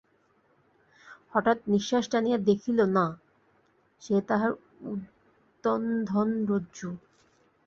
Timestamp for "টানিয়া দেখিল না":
2.11-3.05